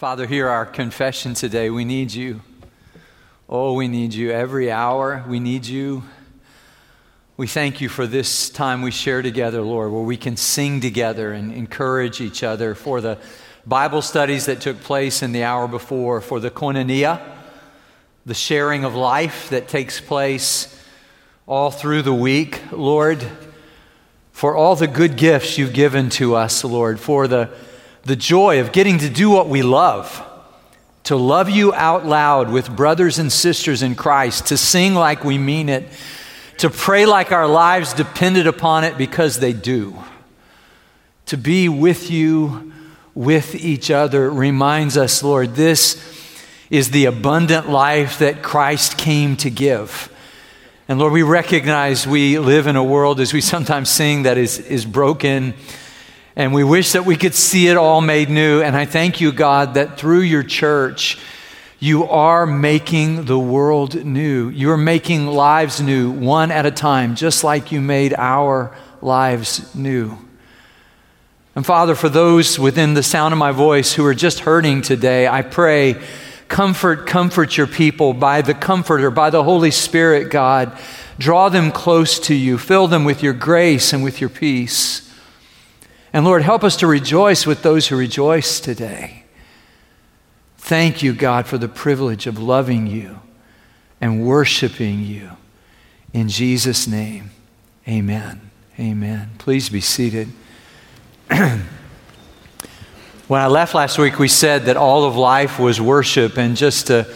[0.00, 1.68] Father, hear our confession today.
[1.68, 2.40] We need you.
[3.50, 5.22] Oh, we need you every hour.
[5.28, 6.04] We need you.
[7.36, 11.34] We thank you for this time we share together, Lord, where we can sing together
[11.34, 13.18] and encourage each other, for the
[13.66, 17.20] Bible studies that took place in the hour before, for the koinonia,
[18.24, 20.82] the sharing of life that takes place
[21.46, 23.22] all through the week, Lord,
[24.32, 27.50] for all the good gifts you've given to us, Lord, for the
[28.04, 30.26] the joy of getting to do what we love,
[31.04, 35.38] to love you out loud with brothers and sisters in Christ, to sing like we
[35.38, 35.84] mean it,
[36.58, 39.96] to pray like our lives depended upon it because they do.
[41.26, 42.72] To be with you,
[43.14, 46.02] with each other, reminds us, Lord, this
[46.70, 50.14] is the abundant life that Christ came to give.
[50.88, 54.58] And Lord, we recognize we live in a world, as we sometimes sing, that is,
[54.58, 55.54] is broken
[56.36, 58.62] and we wish that we could see it all made new.
[58.62, 61.18] And I thank you, God, that through your church,
[61.78, 64.48] you are making the world new.
[64.48, 70.18] You're making lives new one at a time, just like you made our lives new.
[71.56, 75.26] And Father, for those within the sound of my voice who are just hurting today,
[75.26, 76.00] I pray,
[76.48, 80.78] comfort, comfort your people by the Comforter, by the Holy Spirit, God.
[81.18, 85.09] Draw them close to you, fill them with your grace and with your peace.
[86.12, 89.24] And Lord, help us to rejoice with those who rejoice today.
[90.58, 93.20] Thank you, God, for the privilege of loving you
[94.00, 95.30] and worshiping you.
[96.12, 97.30] In Jesus' name,
[97.88, 98.50] amen.
[98.78, 99.30] Amen.
[99.38, 100.28] Please be seated.
[101.28, 101.60] when
[103.30, 106.38] I left last week, we said that all of life was worship.
[106.38, 107.06] And just to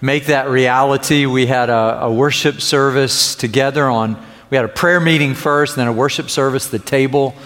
[0.00, 4.98] make that reality, we had a, a worship service together on, we had a prayer
[4.98, 7.36] meeting first, then a worship service, the table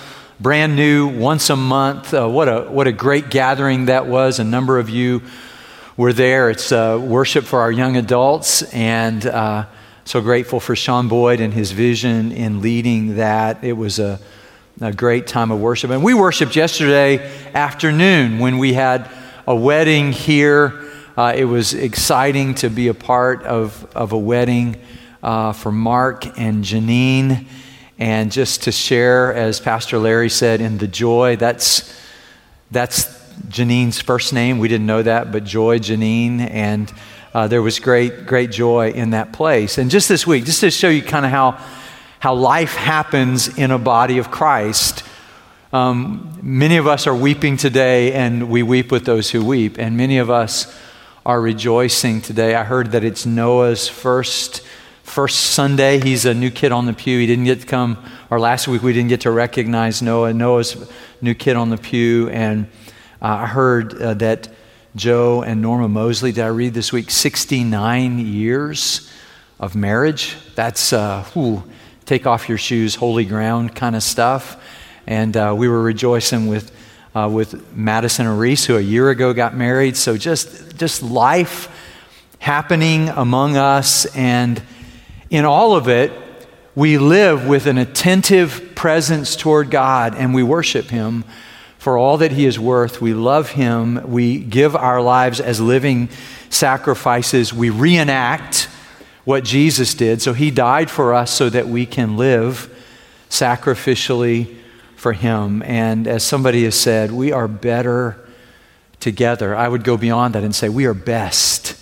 [0.42, 2.12] brand new, once a month.
[2.12, 4.40] Uh, what, a, what a great gathering that was.
[4.40, 5.22] A number of you
[5.96, 6.50] were there.
[6.50, 9.66] It's uh, worship for our young adults, and uh,
[10.04, 13.62] so grateful for Sean Boyd and his vision in leading that.
[13.62, 14.18] It was a,
[14.80, 15.92] a great time of worship.
[15.92, 19.08] And we worshiped yesterday afternoon when we had
[19.46, 20.90] a wedding here.
[21.16, 24.74] Uh, it was exciting to be a part of, of a wedding
[25.22, 27.46] uh, for Mark and Janine
[28.02, 31.36] and just to share, as Pastor Larry said, in the joy.
[31.36, 31.96] That's,
[32.72, 33.04] that's
[33.46, 34.58] Janine's first name.
[34.58, 36.40] We didn't know that, but Joy Janine.
[36.50, 36.92] And
[37.32, 39.78] uh, there was great, great joy in that place.
[39.78, 41.52] And just this week, just to show you kind of how,
[42.18, 45.04] how life happens in a body of Christ,
[45.72, 49.78] um, many of us are weeping today, and we weep with those who weep.
[49.78, 50.76] And many of us
[51.24, 52.56] are rejoicing today.
[52.56, 54.62] I heard that it's Noah's first
[55.12, 56.00] first Sunday.
[56.00, 57.18] He's a new kid on the pew.
[57.18, 60.32] He didn't get to come, or last week we didn't get to recognize Noah.
[60.32, 60.90] Noah's
[61.20, 62.30] new kid on the pew.
[62.30, 62.64] And
[63.20, 64.48] uh, I heard uh, that
[64.96, 69.12] Joe and Norma Mosley, did I read this week, 69 years
[69.60, 70.34] of marriage.
[70.54, 71.62] That's, uh, whew,
[72.06, 74.64] take off your shoes, holy ground kind of stuff.
[75.06, 76.74] And uh, we were rejoicing with,
[77.14, 79.98] uh, with Madison and Reese, who a year ago got married.
[79.98, 81.68] So just, just life
[82.38, 84.62] happening among us and
[85.32, 86.12] in all of it,
[86.74, 91.24] we live with an attentive presence toward God and we worship Him
[91.78, 93.00] for all that He is worth.
[93.00, 94.10] We love Him.
[94.12, 96.10] We give our lives as living
[96.50, 97.50] sacrifices.
[97.50, 98.68] We reenact
[99.24, 100.20] what Jesus did.
[100.20, 102.68] So He died for us so that we can live
[103.30, 104.54] sacrificially
[104.96, 105.62] for Him.
[105.62, 108.18] And as somebody has said, we are better
[109.00, 109.56] together.
[109.56, 111.74] I would go beyond that and say we are best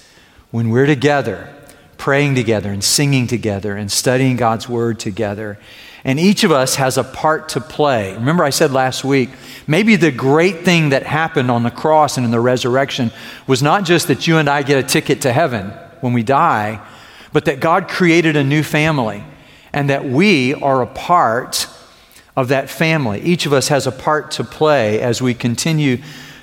[0.53, 1.53] when we're together
[2.01, 5.59] praying together and singing together and studying God's Word together.
[6.03, 8.15] And each of us has a part to play.
[8.15, 9.29] Remember, I said last week,
[9.67, 13.13] maybe the great thing that happened on the cross and in the resurrection
[13.47, 16.81] was not just that you and I get a ticket to heaven when we die,
[17.35, 19.23] but that God created a new family
[19.75, 21.69] and that we are a part
[22.35, 23.21] of that family.
[23.21, 25.99] Each of us has a part to play as we continue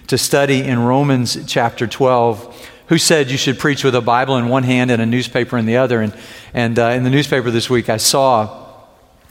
[0.05, 4.47] to study in Romans chapter 12 who said you should preach with a Bible in
[4.49, 6.01] one hand and a newspaper in the other.
[6.01, 6.15] And,
[6.53, 8.65] and uh, in the newspaper this week, I saw,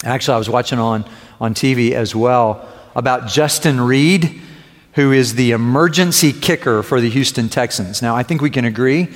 [0.05, 1.05] actually, I was watching on,
[1.41, 4.41] on TV as well, about Justin Reid,
[4.93, 8.01] who is the emergency kicker for the Houston Texans.
[8.01, 9.09] Now, I think we can agree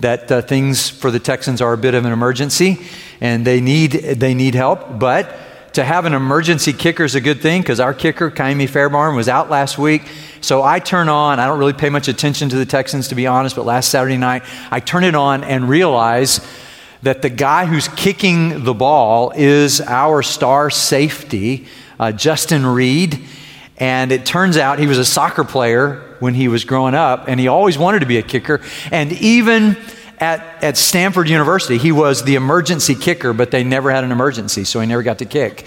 [0.00, 2.78] that uh, things for the Texans are a bit of an emergency
[3.20, 5.34] and they need, they need help, but
[5.78, 9.28] to have an emergency kicker is a good thing because our kicker, Ka'imi Fairbairn, was
[9.28, 10.02] out last week.
[10.40, 13.28] So I turn on, I don't really pay much attention to the Texans, to be
[13.28, 14.42] honest, but last Saturday night,
[14.72, 16.44] I turn it on and realize
[17.04, 21.68] that the guy who's kicking the ball is our star safety,
[22.00, 23.20] uh, Justin Reid.
[23.76, 27.38] And it turns out he was a soccer player when he was growing up, and
[27.38, 28.60] he always wanted to be a kicker.
[28.90, 29.76] And even
[30.20, 34.64] at, at Stanford University, he was the emergency kicker, but they never had an emergency,
[34.64, 35.66] so he never got to kick.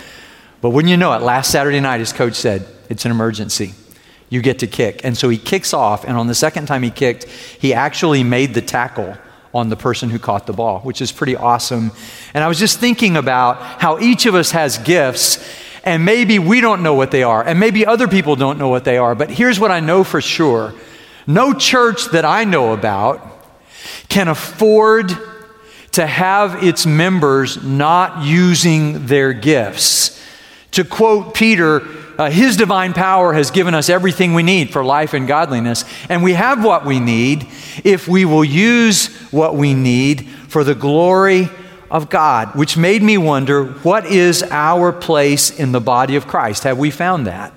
[0.61, 3.73] But wouldn't you know it, last Saturday night, his coach said, It's an emergency.
[4.29, 5.03] You get to kick.
[5.03, 8.53] And so he kicks off, and on the second time he kicked, he actually made
[8.53, 9.17] the tackle
[9.53, 11.91] on the person who caught the ball, which is pretty awesome.
[12.33, 15.45] And I was just thinking about how each of us has gifts,
[15.83, 18.85] and maybe we don't know what they are, and maybe other people don't know what
[18.85, 19.15] they are.
[19.15, 20.73] But here's what I know for sure
[21.27, 23.30] no church that I know about
[24.09, 25.11] can afford
[25.91, 30.21] to have its members not using their gifts.
[30.71, 31.81] To quote Peter,
[32.17, 35.83] uh, His divine power has given us everything we need for life and godliness.
[36.07, 37.47] And we have what we need
[37.83, 41.49] if we will use what we need for the glory
[41.89, 46.63] of God, which made me wonder what is our place in the body of Christ?
[46.63, 47.53] Have we found that?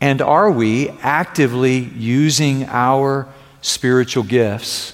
[0.00, 3.28] And are we actively using our
[3.60, 4.93] spiritual gifts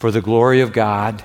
[0.00, 1.22] for the glory of God,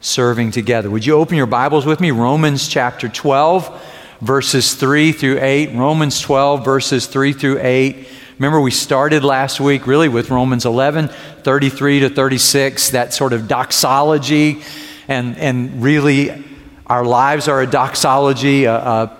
[0.00, 0.90] serving together?
[0.90, 2.10] Would you open your Bibles with me?
[2.10, 5.74] Romans chapter 12 verses 3 through 8.
[5.74, 8.08] Romans 12, verses 3 through 8.
[8.38, 11.08] Remember, we started last week really with Romans 11,
[11.42, 14.62] 33 to 36, that sort of doxology.
[15.08, 16.42] And, and really,
[16.86, 18.64] our lives are a doxology,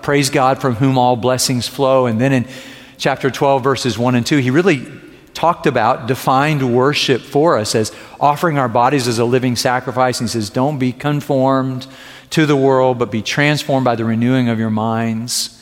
[0.01, 2.07] praise God from whom all blessings flow.
[2.07, 2.47] And then in
[2.97, 4.87] chapter 12, verses 1 and 2, he really
[5.35, 10.19] talked about, defined worship for us as offering our bodies as a living sacrifice.
[10.19, 11.85] And he says, Don't be conformed
[12.31, 15.61] to the world, but be transformed by the renewing of your minds.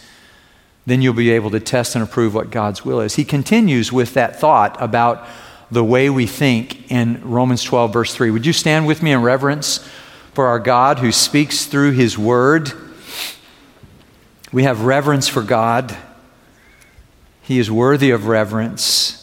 [0.86, 3.16] Then you'll be able to test and approve what God's will is.
[3.16, 5.28] He continues with that thought about
[5.72, 8.32] the way we think in Romans 12, verse 3.
[8.32, 9.88] Would you stand with me in reverence
[10.34, 12.72] for our God who speaks through his word?
[14.52, 15.98] We have reverence for God.
[17.42, 19.23] He is worthy of reverence.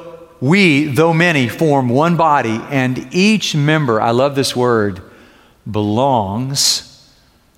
[0.41, 5.01] we, though many, form one body, and each member, I love this word,
[5.69, 6.87] belongs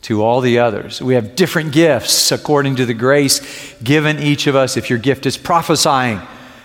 [0.01, 1.01] to all the others.
[1.01, 4.75] We have different gifts according to the grace given each of us.
[4.75, 6.21] If your gift is prophesying,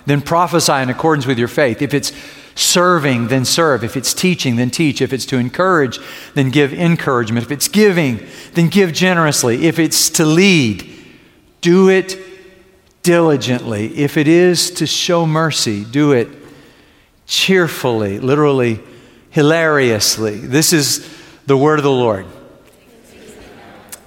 [0.06, 1.80] then prophesy in accordance with your faith.
[1.80, 2.12] If it's
[2.56, 3.84] serving, then serve.
[3.84, 5.00] If it's teaching, then teach.
[5.00, 6.00] If it's to encourage,
[6.34, 7.46] then give encouragement.
[7.46, 9.66] If it's giving, then give generously.
[9.66, 10.92] If it's to lead,
[11.60, 12.18] do it
[13.08, 13.86] diligently.
[13.96, 16.28] If it is to show mercy, do it
[17.26, 18.80] cheerfully, literally,
[19.30, 20.36] hilariously.
[20.36, 21.08] This is
[21.46, 22.26] the word of the Lord.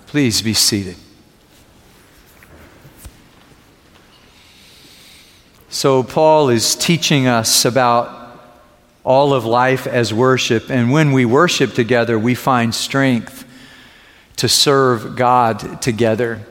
[0.05, 0.97] Please be seated.
[5.71, 8.39] So, Paul is teaching us about
[9.03, 13.45] all of life as worship, and when we worship together, we find strength
[14.35, 16.45] to serve God together.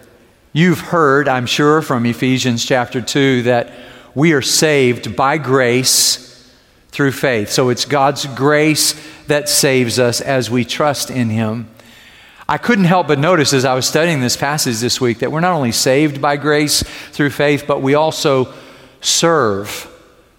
[0.53, 3.73] You've heard, I'm sure, from Ephesians chapter 2 that
[4.17, 6.27] we are saved by grace
[6.89, 7.51] through faith.
[7.51, 11.69] So it's God's grace that saves us as we trust in Him.
[12.49, 15.39] I couldn't help but notice as I was studying this passage this week that we're
[15.39, 18.53] not only saved by grace through faith, but we also
[19.01, 19.87] serve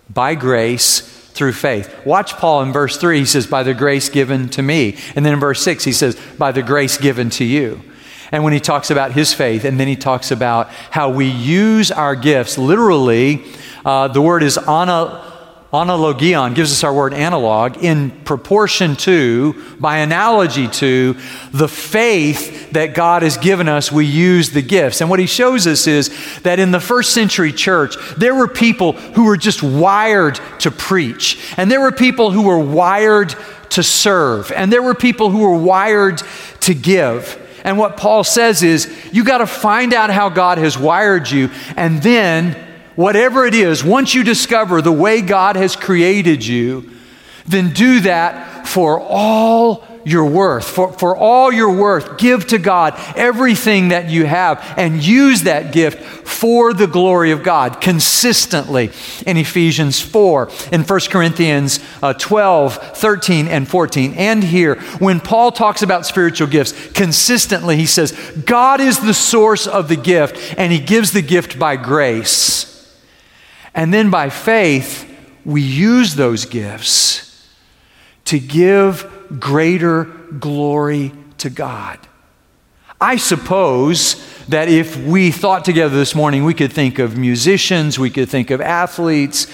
[0.10, 1.00] by grace
[1.30, 2.06] through faith.
[2.06, 4.98] Watch Paul in verse 3, he says, By the grace given to me.
[5.16, 7.82] And then in verse 6, he says, By the grace given to you.
[8.32, 11.92] And when he talks about his faith, and then he talks about how we use
[11.92, 13.44] our gifts, literally,
[13.84, 15.32] uh, the word is ana,
[15.74, 21.16] analogion gives us our word analog in proportion to, by analogy to,
[21.52, 25.02] the faith that God has given us, we use the gifts.
[25.02, 26.10] And what he shows us is
[26.44, 31.40] that in the first century church, there were people who were just wired to preach,
[31.58, 33.34] and there were people who were wired
[33.72, 36.22] to serve, and there were people who were wired
[36.62, 37.41] to give.
[37.64, 41.50] And what Paul says is, you got to find out how God has wired you,
[41.76, 42.56] and then
[42.96, 46.92] whatever it is, once you discover the way God has created you,
[47.46, 50.68] then do that for all your worth.
[50.68, 55.74] For, for all your worth, give to God everything that you have and use that
[55.74, 58.92] gift for the glory of God consistently
[59.26, 64.14] in Ephesians 4, in 1 Corinthians uh, 12, 13, and 14.
[64.14, 68.12] And here, when Paul talks about spiritual gifts, consistently he says,
[68.46, 72.68] God is the source of the gift and he gives the gift by grace.
[73.74, 75.08] And then by faith,
[75.46, 77.48] we use those gifts
[78.26, 80.06] to give greater
[80.40, 82.00] glory to God.
[83.00, 88.10] I suppose that if we thought together this morning, we could think of musicians, we
[88.10, 89.48] could think of athletes,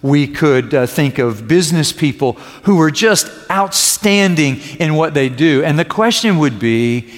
[0.00, 5.62] we could uh, think of business people who are just outstanding in what they do.
[5.64, 7.10] And the question would be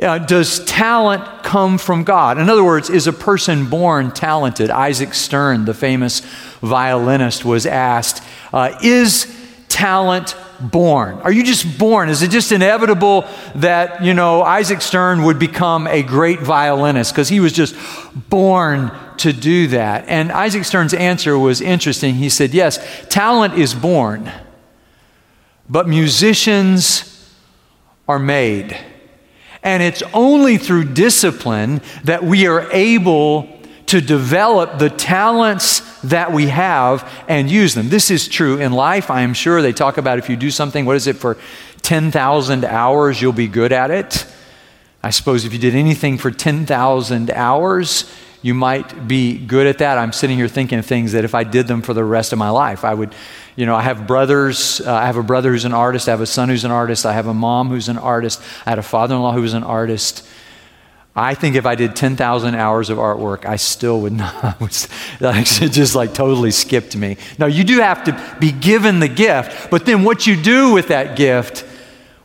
[0.00, 2.38] uh, Does talent come from God?
[2.38, 4.70] In other words, is a person born talented?
[4.70, 6.20] Isaac Stern, the famous
[6.60, 9.32] violinist, was asked, uh, Is
[9.68, 11.18] talent born?
[11.20, 12.08] Are you just born?
[12.08, 17.28] Is it just inevitable that, you know, Isaac Stern would become a great violinist because
[17.28, 17.74] he was just
[18.28, 20.08] born to do that?
[20.08, 22.16] And Isaac Stern's answer was interesting.
[22.16, 24.30] He said, Yes, talent is born,
[25.68, 27.34] but musicians
[28.08, 28.76] are made.
[29.62, 33.57] And it's only through discipline that we are able
[33.88, 37.88] to develop the talents that we have and use them.
[37.88, 39.62] This is true in life, I am sure.
[39.62, 41.36] They talk about if you do something, what is it, for
[41.82, 44.26] 10,000 hours, you'll be good at it.
[45.02, 49.96] I suppose if you did anything for 10,000 hours, you might be good at that.
[49.96, 52.38] I'm sitting here thinking of things that if I did them for the rest of
[52.38, 53.14] my life, I would,
[53.56, 54.80] you know, I have brothers.
[54.80, 56.08] Uh, I have a brother who's an artist.
[56.08, 57.06] I have a son who's an artist.
[57.06, 58.40] I have a mom who's an artist.
[58.66, 60.28] I had a father in law who was an artist.
[61.18, 64.56] I think if I did 10,000 hours of artwork, I still would not.
[65.20, 67.16] it just like totally skipped me.
[67.38, 70.88] Now, you do have to be given the gift, but then what you do with
[70.88, 71.64] that gift,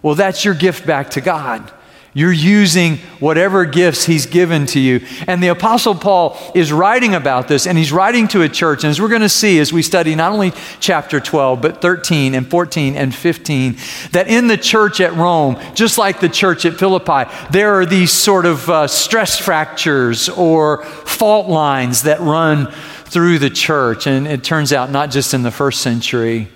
[0.01, 1.71] well, that's your gift back to God.
[2.15, 5.03] You're using whatever gifts he's given to you.
[5.25, 8.83] And the Apostle Paul is writing about this, and he's writing to a church.
[8.83, 12.35] And as we're going to see as we study not only chapter 12, but 13
[12.35, 13.77] and 14 and 15,
[14.11, 18.11] that in the church at Rome, just like the church at Philippi, there are these
[18.11, 22.71] sort of uh, stress fractures or fault lines that run
[23.05, 24.05] through the church.
[24.05, 26.47] And it turns out not just in the first century,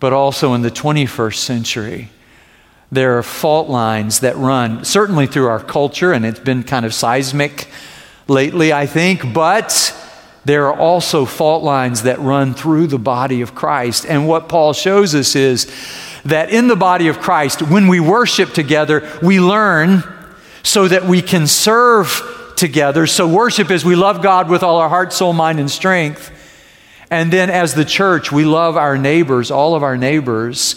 [0.00, 2.10] but also in the 21st century
[2.92, 6.92] there are fault lines that run, certainly through our culture, and it's been kind of
[6.92, 7.68] seismic
[8.28, 9.96] lately, I think, but
[10.44, 14.04] there are also fault lines that run through the body of Christ.
[14.04, 15.72] And what Paul shows us is
[16.26, 20.04] that in the body of Christ, when we worship together, we learn
[20.62, 23.06] so that we can serve together.
[23.06, 26.30] So, worship is we love God with all our heart, soul, mind, and strength.
[27.10, 30.76] And then, as the church, we love our neighbors, all of our neighbors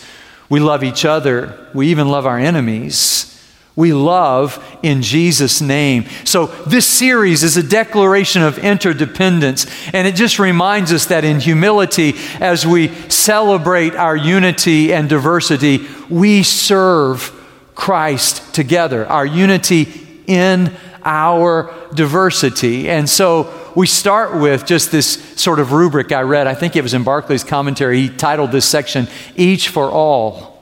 [0.49, 1.69] we love each other.
[1.73, 3.31] We even love our enemies.
[3.75, 6.05] We love in Jesus' name.
[6.23, 11.41] So, this series is a declaration of interdependence, and it just reminds us that in
[11.41, 17.33] humility, as we celebrate our unity and diversity, we serve
[17.75, 19.05] Christ together.
[19.07, 19.91] Our unity
[20.25, 20.73] in
[21.03, 22.89] our diversity.
[22.89, 25.07] And so, we start with just this
[25.39, 26.47] sort of rubric I read.
[26.47, 28.01] I think it was in Barclay's commentary.
[28.01, 30.55] He titled this section, Each for All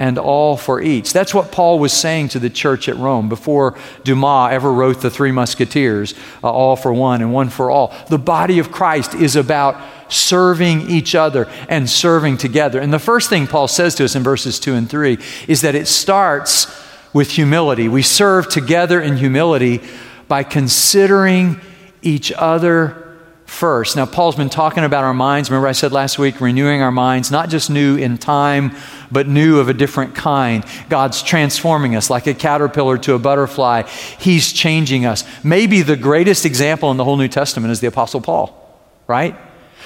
[0.00, 1.12] and all for each.
[1.12, 5.10] That's what Paul was saying to the church at Rome before Dumas ever wrote the
[5.10, 7.94] Three Musketeers, uh, all for one and one for all.
[8.08, 12.80] The body of Christ is about serving each other and serving together.
[12.80, 15.74] And the first thing Paul says to us in verses 2 and 3 is that
[15.74, 16.66] it starts
[17.12, 17.86] with humility.
[17.86, 19.82] We serve together in humility
[20.28, 21.60] by considering
[22.02, 23.10] each other
[23.50, 23.96] first.
[23.96, 25.50] Now, Paul's been talking about our minds.
[25.50, 28.76] Remember, I said last week, renewing our minds, not just new in time,
[29.10, 30.64] but new of a different kind.
[30.88, 33.82] God's transforming us like a caterpillar to a butterfly.
[34.18, 35.24] He's changing us.
[35.44, 39.36] Maybe the greatest example in the whole New Testament is the Apostle Paul, right?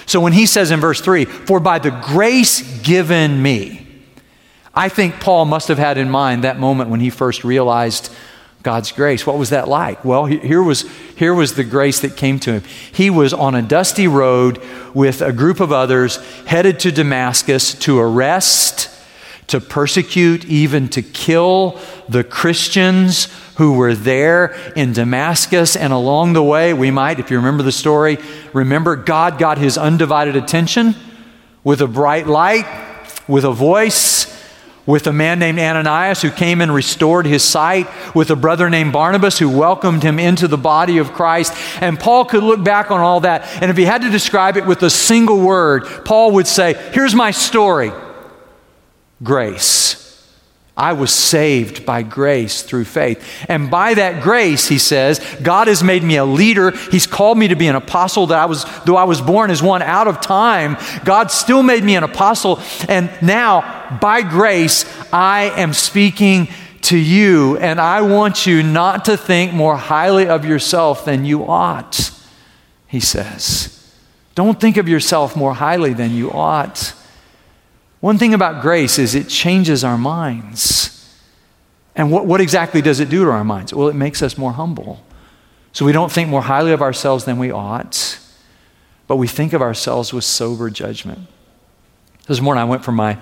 [0.07, 3.81] So when he says in verse 3, For by the grace given me,
[4.75, 8.13] I think Paul must have had in mind that moment when he first realized
[8.65, 9.27] God's grace.
[9.27, 10.05] What was that like?
[10.07, 12.63] Well, here was, here was the grace that came to him.
[12.93, 14.61] He was on a dusty road
[14.95, 16.17] with a group of others
[16.47, 18.89] headed to Damascus to arrest,
[19.49, 21.79] to persecute, even to kill
[22.09, 25.77] the Christians who were there in Damascus.
[25.77, 28.17] And along the way, we might, if you remember the story,
[28.55, 30.95] remember God got his undivided attention
[31.65, 32.65] with a bright light,
[33.29, 34.34] with a voice
[34.87, 38.93] with a man named Ananias who came and restored his sight, with a brother named
[38.93, 41.55] Barnabas who welcomed him into the body of Christ.
[41.81, 44.67] And Paul could look back on all that, and if he had to describe it
[44.67, 47.93] with a single word, Paul would say, Here's my story
[49.23, 50.04] grace.
[50.77, 53.25] I was saved by grace through faith.
[53.49, 56.73] And by that grace, he says, God has made me a leader.
[56.91, 59.63] He's called me to be an apostle that I was, though I was born as
[59.63, 62.61] one out of time, God still made me an apostle.
[62.89, 66.49] And now, by grace, I am speaking
[66.83, 67.57] to you.
[67.59, 72.11] And I want you not to think more highly of yourself than you ought,
[72.89, 73.71] he says.
[74.35, 76.95] Don't think of yourself more highly than you ought.
[78.05, 81.11] One thing about grace is it changes our minds.
[81.97, 83.73] And what, what exactly does it do to our minds?
[83.73, 85.03] Well, it makes us more humble.
[85.73, 88.19] So we don't think more highly of ourselves than we ought,
[89.07, 91.21] but we think of ourselves with sober judgment.
[92.27, 93.17] This morning I went for my,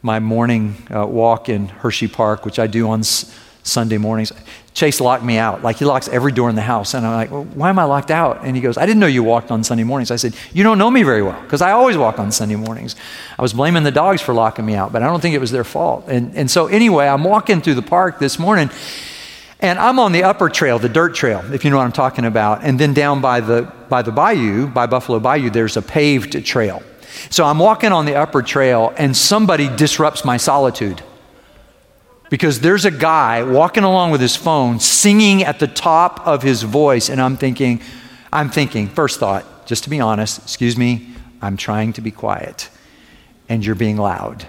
[0.00, 4.32] my morning uh, walk in Hershey Park, which I do on s- Sunday mornings.
[4.74, 5.62] Chase locked me out.
[5.62, 6.94] Like he locks every door in the house.
[6.94, 8.44] And I'm like, well, why am I locked out?
[8.44, 10.10] And he goes, I didn't know you walked on Sunday mornings.
[10.10, 12.94] I said, You don't know me very well because I always walk on Sunday mornings.
[13.38, 15.50] I was blaming the dogs for locking me out, but I don't think it was
[15.50, 16.04] their fault.
[16.08, 18.70] And, and so, anyway, I'm walking through the park this morning
[19.60, 22.26] and I'm on the upper trail, the dirt trail, if you know what I'm talking
[22.26, 22.62] about.
[22.62, 26.82] And then down by the, by the bayou, by Buffalo Bayou, there's a paved trail.
[27.30, 31.02] So I'm walking on the upper trail and somebody disrupts my solitude
[32.28, 36.62] because there's a guy walking along with his phone singing at the top of his
[36.62, 37.80] voice and i'm thinking
[38.32, 41.08] i'm thinking first thought just to be honest excuse me
[41.40, 42.68] i'm trying to be quiet
[43.48, 44.46] and you're being loud.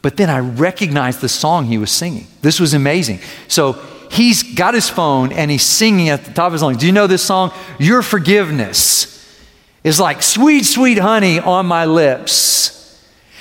[0.00, 2.26] But then i recognized the song he was singing.
[2.40, 3.20] This was amazing.
[3.48, 3.74] So
[4.10, 6.78] he's got his phone and he's singing at the top of his lungs.
[6.78, 7.52] Do you know this song?
[7.78, 9.08] Your forgiveness
[9.84, 12.78] is like sweet sweet honey on my lips.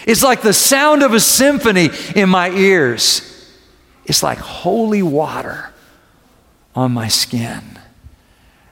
[0.05, 3.27] It's like the sound of a symphony in my ears
[4.11, 5.71] it's like holy water
[6.75, 7.79] on my skin.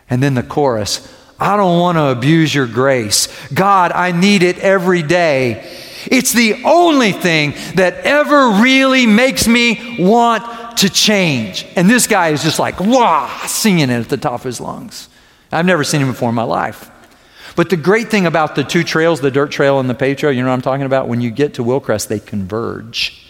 [0.09, 3.29] And then the chorus I don't want to abuse your grace.
[3.53, 5.65] God, I need it every day.
[6.07, 11.65] It's the only thing that ever really makes me want to change.
[11.77, 15.07] And this guy is just like, wah, singing it at the top of his lungs.
[15.49, 16.91] I've never seen him before in my life.
[17.55, 20.33] But the great thing about the two trails, the dirt trail and the paved trail,
[20.33, 21.07] you know what I'm talking about?
[21.07, 23.28] When you get to Wilcrest, they converge.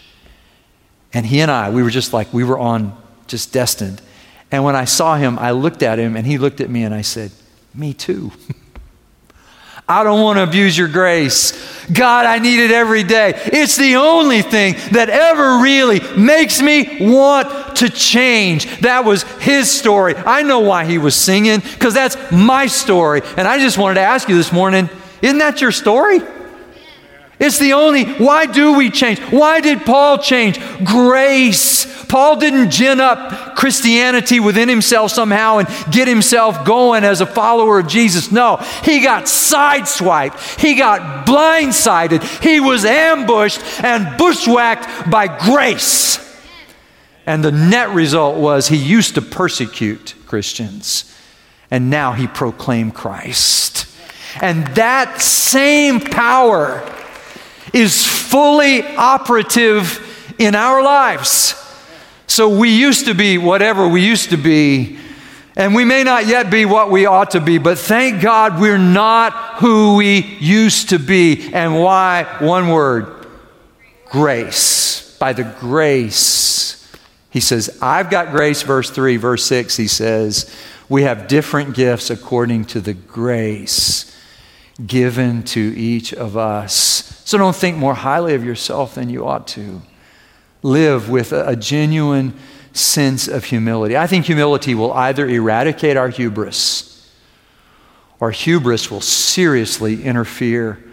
[1.14, 2.96] And he and I, we were just like, we were on
[3.28, 4.02] just destined.
[4.52, 6.94] And when I saw him, I looked at him and he looked at me and
[6.94, 7.32] I said,
[7.74, 8.32] Me too.
[9.88, 11.52] I don't want to abuse your grace.
[11.92, 13.34] God, I need it every day.
[13.36, 18.82] It's the only thing that ever really makes me want to change.
[18.82, 20.14] That was his story.
[20.16, 23.22] I know why he was singing because that's my story.
[23.36, 24.90] And I just wanted to ask you this morning
[25.24, 26.20] isn't that your story?
[27.40, 29.20] It's the only, why do we change?
[29.20, 30.60] Why did Paul change?
[30.84, 31.88] Grace.
[32.08, 37.80] Paul didn't gin up Christianity within himself somehow and get himself going as a follower
[37.80, 38.30] of Jesus.
[38.32, 40.60] No, he got sideswiped.
[40.60, 42.24] He got blindsided.
[42.44, 46.18] He was ambushed and bushwhacked by grace.
[47.26, 51.16] And the net result was he used to persecute Christians,
[51.70, 53.86] and now he proclaimed Christ.
[54.42, 56.84] And that same power
[57.74, 60.06] is fully operative
[60.38, 61.56] in our lives.
[62.28, 65.00] So we used to be whatever we used to be,
[65.56, 68.78] and we may not yet be what we ought to be, but thank God we're
[68.78, 71.54] not who we used to be.
[71.54, 72.24] And why?
[72.40, 73.28] One word
[74.06, 75.18] grace.
[75.20, 76.90] By the grace.
[77.30, 79.18] He says, I've got grace, verse 3.
[79.18, 80.56] Verse 6, he says,
[80.88, 84.09] We have different gifts according to the grace
[84.86, 87.22] given to each of us.
[87.26, 89.82] So don't think more highly of yourself than you ought to.
[90.62, 92.34] Live with a, genuine
[92.74, 93.98] sense of humility.
[93.98, 96.90] I think humility will either eradicate our hubris
[98.20, 100.84] or hubris will seriously interfere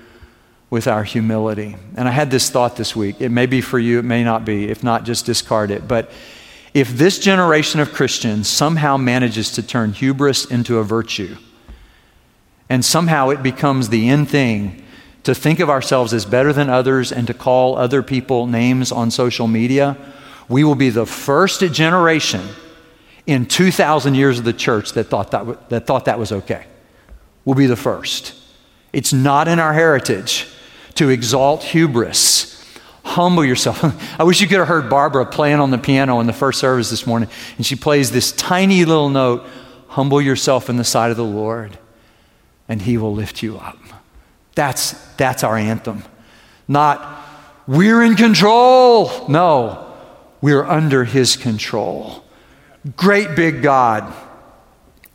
[0.71, 1.77] with our humility.
[1.97, 3.21] And I had this thought this week.
[3.21, 4.69] It may be for you, it may not be.
[4.69, 5.89] If not, just discard it.
[5.89, 6.11] But
[6.75, 11.37] if this generation of Christians somehow manages to turn hubris into a virtue,
[12.69, 14.83] and somehow it becomes the end thing
[15.23, 19.11] to think of ourselves as better than others and to call other people names on
[19.11, 19.97] social media,
[20.49, 22.47] we will be the first generation
[23.27, 26.67] in 2,000 years of the church that thought that, that thought that was okay.
[27.45, 28.35] We'll be the first.
[28.93, 30.47] It's not in our heritage
[30.95, 32.53] to exalt hubris.
[33.03, 33.83] Humble yourself.
[34.21, 36.89] I wish you could have heard Barbara playing on the piano in the first service
[36.89, 37.29] this morning.
[37.57, 39.45] And she plays this tiny little note
[39.89, 41.79] Humble yourself in the sight of the Lord
[42.69, 43.79] and he will lift you up.
[44.55, 46.03] That's, that's our anthem.
[46.67, 47.25] Not,
[47.67, 49.29] we're in control.
[49.29, 49.93] No,
[50.41, 52.25] we're under his control.
[52.97, 54.13] Great big God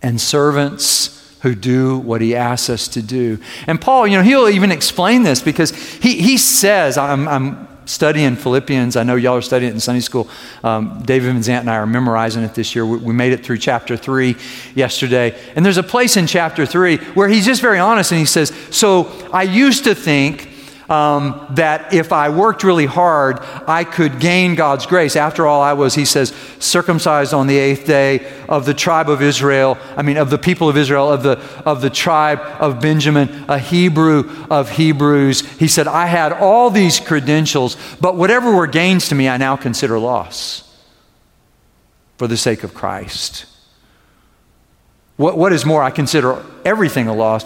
[0.02, 3.40] and servants who do what he asks us to do.
[3.66, 8.36] And Paul, you know, he'll even explain this because he, he says, I'm, I'm studying
[8.36, 8.96] Philippians.
[8.96, 10.30] I know y'all are studying it in Sunday school.
[10.64, 12.86] Um, David Van Zant and I are memorizing it this year.
[12.86, 14.38] We, we, made it through chapter three
[14.74, 15.38] yesterday.
[15.56, 18.54] And there's a place in chapter three where he's just very honest and he says,
[18.72, 20.51] So I used to think
[20.92, 25.16] um, that if I worked really hard, I could gain God's grace.
[25.16, 29.22] After all, I was, he says, circumcised on the eighth day of the tribe of
[29.22, 33.46] Israel, I mean, of the people of Israel, of the, of the tribe of Benjamin,
[33.48, 35.50] a Hebrew of Hebrews.
[35.58, 39.56] He said, I had all these credentials, but whatever were gains to me, I now
[39.56, 40.78] consider loss
[42.18, 43.46] for the sake of Christ.
[45.16, 47.46] What, what is more, I consider everything a loss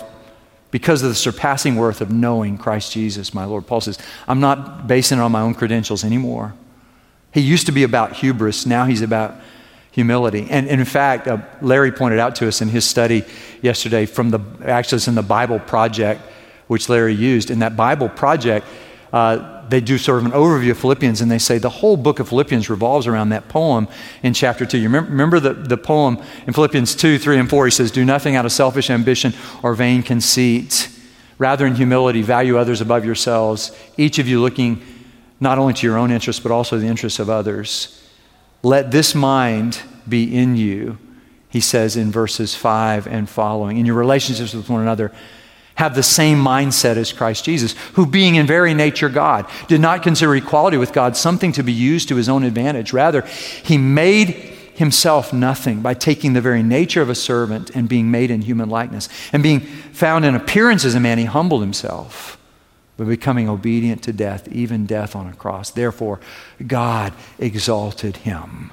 [0.72, 3.66] because of the surpassing worth of knowing Christ Jesus, my Lord.
[3.66, 3.98] Paul says,
[4.28, 6.54] I'm not basing it on my own credentials anymore.
[7.32, 9.36] He used to be about hubris, now he's about
[9.92, 10.48] humility.
[10.50, 13.24] And, and in fact, uh, Larry pointed out to us in his study
[13.62, 16.22] yesterday from the, actually, it's in the Bible Project,
[16.68, 17.50] which Larry used.
[17.50, 18.68] In that Bible Project,
[19.14, 22.20] uh, they do sort of an overview of Philippians and they say the whole book
[22.20, 23.88] of Philippians revolves around that poem
[24.24, 24.78] in chapter 2.
[24.78, 27.66] You remember, remember the, the poem in Philippians 2, 3, and 4?
[27.66, 30.90] He says, Do nothing out of selfish ambition or vain conceit.
[31.38, 34.82] Rather, in humility, value others above yourselves, each of you looking
[35.40, 38.02] not only to your own interests, but also the interests of others.
[38.64, 40.98] Let this mind be in you,
[41.50, 45.12] he says in verses 5 and following, in your relationships with one another
[45.76, 50.04] have the same mindset as Christ Jesus, who, being in very nature God, did not
[50.04, 52.94] consider equality with God something to be used to his own advantage.
[52.94, 54.30] Rather, he made
[54.76, 58.70] himself nothing by taking the very nature of a servant and being made in human
[58.70, 59.10] likeness.
[59.32, 62.38] And being found in appearance as a man, he humbled himself
[62.98, 65.72] by becoming obedient to death, even death on a cross.
[65.72, 66.20] Therefore,
[66.66, 68.72] God exalted him.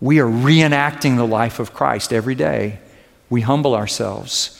[0.00, 2.78] We are reenacting the life of Christ every day.
[3.28, 4.57] We humble ourselves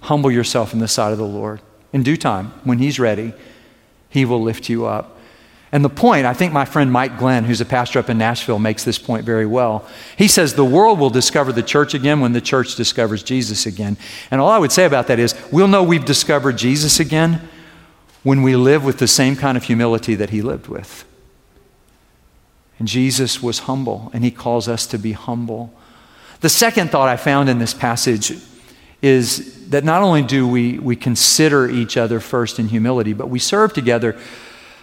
[0.00, 1.60] Humble yourself in the sight of the Lord.
[1.92, 3.32] In due time, when He's ready,
[4.08, 5.18] He will lift you up.
[5.72, 8.58] And the point, I think my friend Mike Glenn, who's a pastor up in Nashville,
[8.58, 9.86] makes this point very well.
[10.16, 13.96] He says the world will discover the church again when the church discovers Jesus again.
[14.32, 17.48] And all I would say about that is we'll know we've discovered Jesus again
[18.24, 21.04] when we live with the same kind of humility that he lived with.
[22.80, 25.72] And Jesus was humble, and he calls us to be humble.
[26.40, 28.32] The second thought I found in this passage
[29.02, 33.38] is that not only do we, we consider each other first in humility, but we
[33.38, 34.18] serve together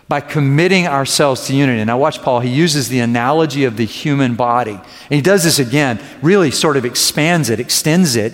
[0.07, 1.81] by committing ourselves to unity.
[1.81, 4.71] And I watch Paul, he uses the analogy of the human body.
[4.71, 8.33] And he does this again, really sort of expands it, extends it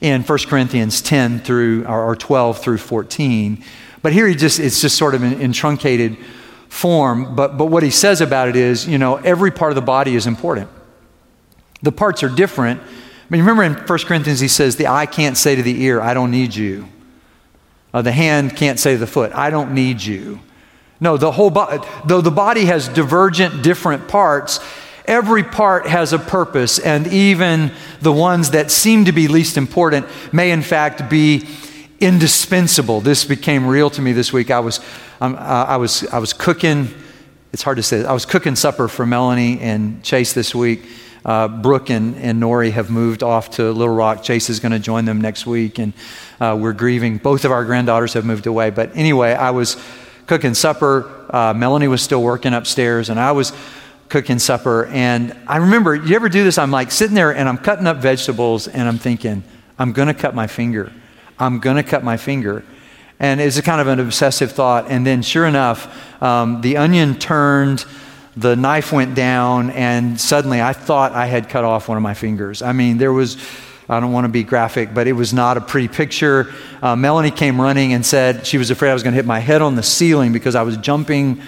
[0.00, 3.62] in 1 Corinthians 10 through, or 12 through 14.
[4.02, 6.16] But here he just, it's just sort of in, in truncated
[6.70, 7.34] form.
[7.34, 10.14] But, but what he says about it is, you know, every part of the body
[10.14, 10.70] is important.
[11.82, 12.80] The parts are different,
[13.38, 16.30] remember in 1 Corinthians, he says, The eye can't say to the ear, I don't
[16.30, 16.88] need you.
[17.94, 20.40] Uh, the hand can't say to the foot, I don't need you.
[21.00, 24.60] No, the whole body, though the body has divergent, different parts,
[25.06, 30.06] every part has a purpose, and even the ones that seem to be least important
[30.32, 31.48] may, in fact, be
[32.00, 33.00] indispensable.
[33.00, 34.50] This became real to me this week.
[34.50, 34.80] I was,
[35.20, 36.88] um, uh, I was, I was cooking,
[37.52, 40.82] it's hard to say, I was cooking supper for Melanie and Chase this week
[41.24, 44.22] uh, Brooke and, and Nori have moved off to Little Rock.
[44.22, 45.92] Chase is going to join them next week, and
[46.40, 47.18] uh, we're grieving.
[47.18, 48.70] Both of our granddaughters have moved away.
[48.70, 49.76] But anyway, I was
[50.26, 51.26] cooking supper.
[51.28, 53.52] Uh, Melanie was still working upstairs, and I was
[54.08, 54.86] cooking supper.
[54.86, 56.58] And I remember, you ever do this?
[56.58, 59.42] I'm like sitting there and I'm cutting up vegetables, and I'm thinking,
[59.78, 60.92] I'm going to cut my finger.
[61.38, 62.64] I'm going to cut my finger.
[63.18, 64.90] And it's a kind of an obsessive thought.
[64.90, 67.84] And then, sure enough, um, the onion turned
[68.40, 72.14] the knife went down, and suddenly I thought I had cut off one of my
[72.14, 72.62] fingers.
[72.62, 73.36] I mean, there was.
[73.88, 76.54] I don't want to be graphic, but it was not a pretty picture.
[76.80, 79.40] Uh, Melanie came running and said she was afraid I was going to hit my
[79.40, 81.42] head on the ceiling because I was jumping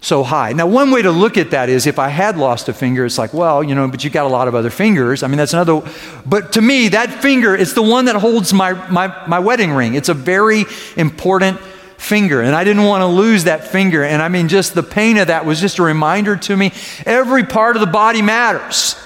[0.00, 0.52] so high.
[0.52, 3.18] Now, one way to look at that is if I had lost a finger, it's
[3.18, 5.24] like, well, you know, but you've got a lot of other fingers.
[5.24, 5.82] I mean, that's another.
[6.24, 9.94] But to me, that finger, it's the one that holds my, my, my wedding ring.
[9.94, 10.64] It's a very
[10.96, 11.60] important
[12.02, 12.40] finger.
[12.40, 14.02] And I didn't want to lose that finger.
[14.02, 16.72] And I mean, just the pain of that was just a reminder to me
[17.06, 18.96] every part of the body matters.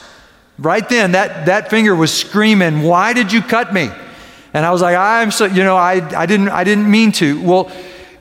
[0.59, 3.91] Right then, that, that finger was screaming, Why did you cut me?
[4.55, 7.41] And I was like, I'm so, you know, I, I, didn't, I didn't mean to.
[7.43, 7.71] Well,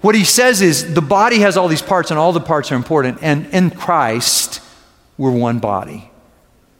[0.02, 2.76] what he says is the body has all these parts, and all the parts are
[2.76, 3.20] important.
[3.22, 4.62] And in Christ,
[5.18, 6.12] we're one body.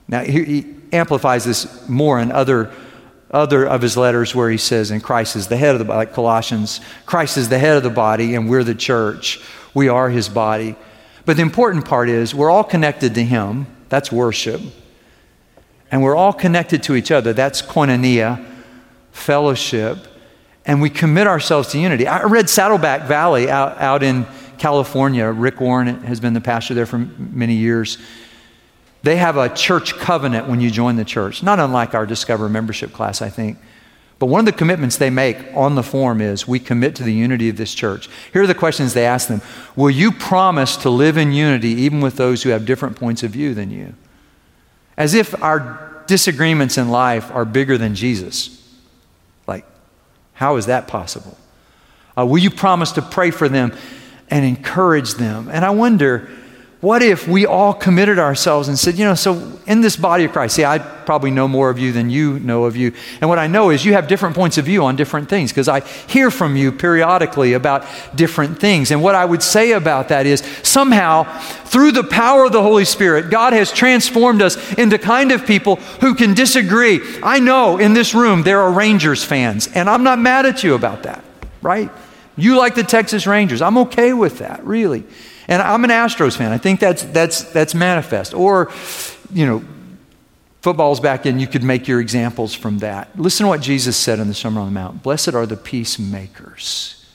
[0.10, 2.72] Now, he, he amplifies this more in other
[3.36, 5.98] other of his letters where he says, and Christ is the head of the body,
[5.98, 9.42] like Colossians, Christ is the head of the body, and we're the church.
[9.74, 10.76] We are his body.
[11.26, 13.68] But the important part is we're all connected to him.
[13.90, 14.62] That's worship.
[15.92, 17.34] And we're all connected to each other.
[17.34, 18.44] That's koinonia,
[19.12, 20.08] fellowship.
[20.66, 22.08] And we commit ourselves to unity.
[22.08, 24.26] I read Saddleback Valley out, out in
[24.58, 25.30] California.
[25.30, 27.98] Rick Warren has been the pastor there for many years.
[29.06, 32.92] They have a church covenant when you join the church, not unlike our Discover membership
[32.92, 33.60] class, I think.
[34.18, 37.14] But one of the commitments they make on the form is we commit to the
[37.14, 38.10] unity of this church.
[38.34, 39.44] Here are the questions they ask them
[39.76, 43.30] Will you promise to live in unity even with those who have different points of
[43.30, 43.94] view than you?
[44.98, 48.76] As if our disagreements in life are bigger than Jesus.
[49.46, 49.68] Like,
[50.34, 51.38] how is that possible?
[52.18, 53.72] Uh, will you promise to pray for them
[54.32, 55.48] and encourage them?
[55.48, 56.28] And I wonder,
[56.86, 60.32] what if we all committed ourselves and said, you know, so in this body of
[60.32, 62.94] Christ, see, I probably know more of you than you know of you.
[63.22, 65.68] And what I know is you have different points of view on different things because
[65.68, 68.92] I hear from you periodically about different things.
[68.92, 71.24] And what I would say about that is somehow,
[71.64, 75.78] through the power of the Holy Spirit, God has transformed us into kind of people
[76.02, 77.00] who can disagree.
[77.24, 80.76] I know in this room there are Rangers fans, and I'm not mad at you
[80.76, 81.24] about that,
[81.64, 81.90] right?
[82.38, 83.64] You like the Texas Rangers.
[83.64, 85.04] I'm okay with that, really.
[85.48, 86.52] And I'm an Astros fan.
[86.52, 88.34] I think that's, that's, that's manifest.
[88.34, 88.72] Or,
[89.32, 89.64] you know,
[90.62, 93.18] football's back in, you could make your examples from that.
[93.20, 97.06] Listen to what Jesus said in the Sermon on the Mount Blessed are the peacemakers.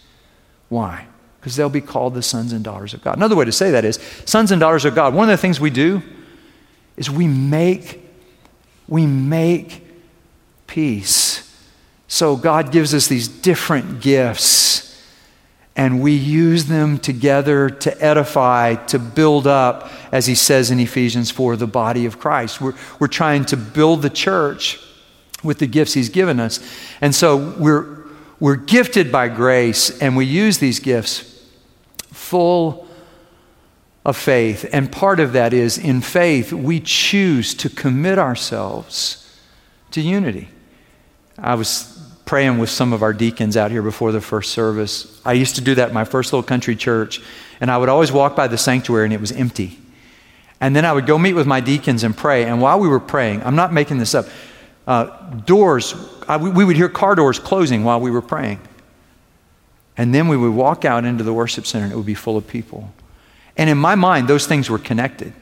[0.69, 1.07] Why?
[1.41, 3.17] Because they'll be called the sons and daughters of God.
[3.17, 5.15] Another way to say that is sons and daughters of God.
[5.15, 6.03] One of the things we do
[6.97, 8.01] is we make,
[8.87, 9.85] we make
[10.67, 11.47] peace.
[12.07, 14.90] So God gives us these different gifts
[15.81, 21.31] and we use them together to edify, to build up, as he says in Ephesians
[21.31, 22.61] 4, the body of Christ.
[22.61, 24.79] We're, we're trying to build the church
[25.43, 26.61] with the gifts he's given us.
[27.01, 28.05] And so we're,
[28.39, 31.43] we're gifted by grace, and we use these gifts
[32.09, 32.87] full
[34.05, 34.69] of faith.
[34.75, 39.35] And part of that is in faith, we choose to commit ourselves
[39.93, 40.51] to unity.
[41.39, 42.00] I was
[42.31, 45.21] praying with some of our deacons out here before the first service.
[45.25, 47.21] I used to do that in my first little country church,
[47.61, 49.81] and I would always walk by the sanctuary and it was empty.
[50.61, 52.45] And then I would go meet with my deacons and pray.
[52.45, 54.27] And while we were praying, I'm not making this up,
[54.87, 55.07] uh,
[55.45, 55.93] doors,
[56.29, 58.61] I, we would hear car doors closing while we were praying.
[59.97, 62.37] And then we would walk out into the worship center and it would be full
[62.37, 62.95] of people.
[63.57, 65.33] And in my mind, those things were connected.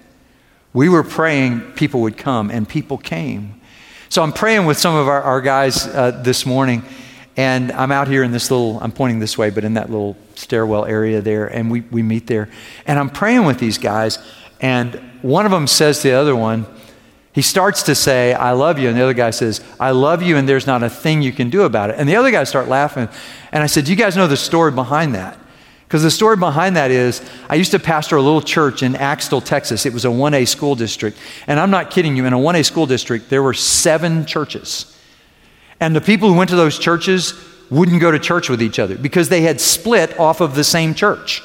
[0.73, 3.58] We were praying, people would come, and people came.
[4.11, 6.83] So I'm praying with some of our, our guys uh, this morning,
[7.37, 10.17] and I'm out here in this little, I'm pointing this way, but in that little
[10.35, 12.49] stairwell area there, and we, we meet there.
[12.87, 14.19] And I'm praying with these guys,
[14.63, 16.65] and one of them says to the other one,
[17.35, 18.89] he starts to say, I love you.
[18.89, 21.51] And the other guy says, I love you, and there's not a thing you can
[21.51, 21.97] do about it.
[21.99, 23.11] And the other guys start laughing.
[23.53, 25.39] And I said, you guys know the story behind that?
[25.89, 29.41] Because the story behind that is, I used to pastor a little church in Axtell,
[29.41, 29.87] Texas.
[29.87, 31.17] It was a 1A school district.
[31.47, 34.95] And I'm not kidding you, in a 1A school district, there were seven churches.
[35.81, 37.33] And the people who went to those churches
[37.71, 40.93] wouldn't go to church with each other because they had split off of the same
[40.93, 41.43] church.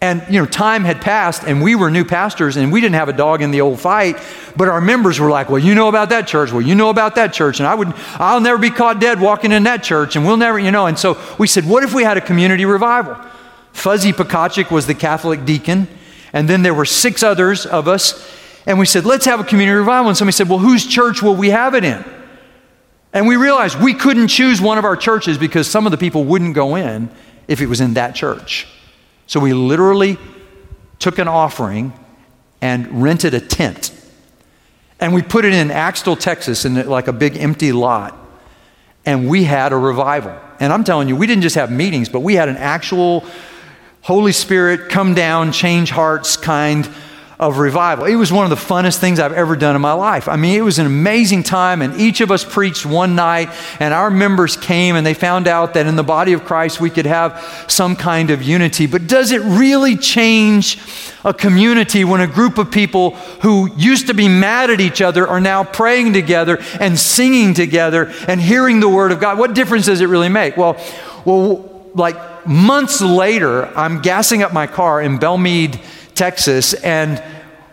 [0.00, 3.08] And, you know, time had passed and we were new pastors and we didn't have
[3.08, 4.20] a dog in the old fight,
[4.54, 6.52] but our members were like, well, you know about that church.
[6.52, 7.60] Well, you know about that church.
[7.60, 10.58] And I would, I'll never be caught dead walking in that church and we'll never,
[10.58, 10.86] you know.
[10.86, 13.16] And so we said, what if we had a community revival?
[13.72, 15.88] Fuzzy Pekachik was the Catholic deacon.
[16.32, 18.30] And then there were six others of us.
[18.66, 20.08] And we said, let's have a community revival.
[20.08, 22.04] And somebody said, well, whose church will we have it in?
[23.14, 26.24] And we realized we couldn't choose one of our churches because some of the people
[26.24, 27.08] wouldn't go in
[27.48, 28.66] if it was in that church.
[29.26, 30.18] So we literally
[30.98, 31.92] took an offering
[32.60, 33.92] and rented a tent.
[34.98, 38.16] And we put it in Axtell, Texas, in like a big empty lot.
[39.04, 40.38] And we had a revival.
[40.58, 43.24] And I'm telling you, we didn't just have meetings, but we had an actual
[44.02, 46.88] Holy Spirit come down, change hearts kind
[47.38, 48.06] of revival.
[48.06, 50.26] It was one of the funnest things I've ever done in my life.
[50.26, 53.92] I mean, it was an amazing time, and each of us preached one night, and
[53.92, 57.04] our members came and they found out that in the body of Christ we could
[57.04, 58.86] have some kind of unity.
[58.86, 60.78] But does it really change
[61.24, 63.10] a community when a group of people
[63.42, 68.12] who used to be mad at each other are now praying together and singing together
[68.28, 69.38] and hearing the Word of God?
[69.38, 70.56] What difference does it really make?
[70.56, 70.82] Well,
[71.26, 75.80] well, like months later, I'm gassing up my car in Bellmead
[76.16, 77.22] Texas, and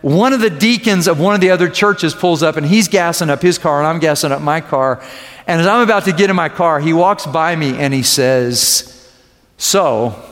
[0.04, 3.30] one of the deacons of one of the other churches pulls up and he's gassing
[3.30, 5.02] up his car and I'm gassing up my car.
[5.46, 8.02] And as I'm about to get in my car, he walks by me and he
[8.02, 9.10] says,
[9.56, 10.22] So,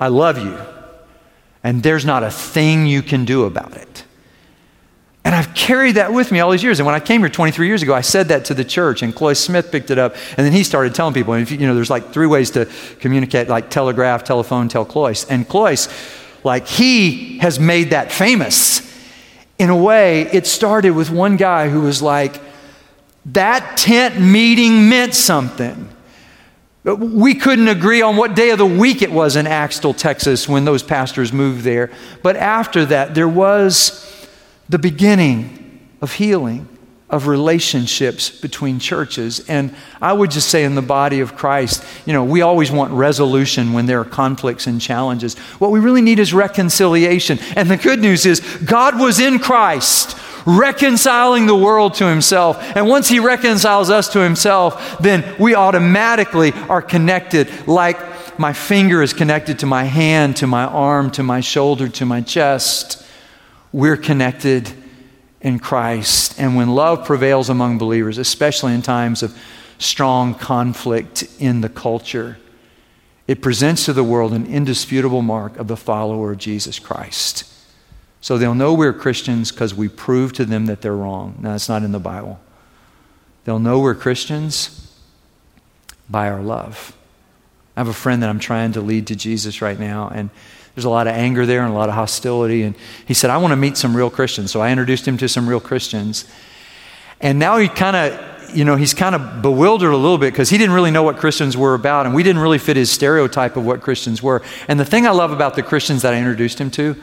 [0.00, 0.58] I love you.
[1.62, 4.04] And there's not a thing you can do about it.
[5.24, 6.80] And I've carried that with me all these years.
[6.80, 9.14] And when I came here 23 years ago, I said that to the church, and
[9.14, 10.16] Cloyce Smith picked it up.
[10.36, 12.50] And then he started telling people, and if you, you know, there's like three ways
[12.50, 15.24] to communicate, like telegraph, telephone, tell Cloyce.
[15.30, 15.86] And Cloyce
[16.44, 18.90] like he has made that famous.
[19.58, 22.40] In a way, it started with one guy who was like,
[23.26, 25.88] that tent meeting meant something.
[26.84, 30.64] We couldn't agree on what day of the week it was in Axtell, Texas, when
[30.64, 31.92] those pastors moved there.
[32.24, 34.28] But after that, there was
[34.68, 36.68] the beginning of healing,
[37.12, 39.46] of relationships between churches.
[39.46, 42.90] And I would just say, in the body of Christ, you know, we always want
[42.92, 45.36] resolution when there are conflicts and challenges.
[45.58, 47.38] What we really need is reconciliation.
[47.54, 50.18] And the good news is, God was in Christ.
[50.44, 52.60] Reconciling the world to himself.
[52.74, 57.98] And once he reconciles us to himself, then we automatically are connected like
[58.38, 62.22] my finger is connected to my hand, to my arm, to my shoulder, to my
[62.22, 63.06] chest.
[63.70, 64.81] We're connected
[65.42, 66.40] in Christ.
[66.40, 69.36] And when love prevails among believers, especially in times of
[69.78, 72.38] strong conflict in the culture,
[73.26, 77.44] it presents to the world an indisputable mark of the follower of Jesus Christ.
[78.20, 81.38] So they'll know we're Christians because we prove to them that they're wrong.
[81.40, 82.40] Now, that's not in the Bible.
[83.44, 84.96] They'll know we're Christians
[86.08, 86.96] by our love.
[87.76, 90.30] I have a friend that I'm trying to lead to Jesus right now, and
[90.74, 92.62] there's a lot of anger there and a lot of hostility.
[92.62, 92.74] And
[93.06, 94.50] he said, I want to meet some real Christians.
[94.50, 96.24] So I introduced him to some real Christians.
[97.20, 100.48] And now he kind of, you know, he's kind of bewildered a little bit because
[100.48, 102.06] he didn't really know what Christians were about.
[102.06, 104.42] And we didn't really fit his stereotype of what Christians were.
[104.66, 106.96] And the thing I love about the Christians that I introduced him to